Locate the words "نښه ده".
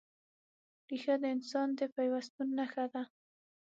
2.57-3.03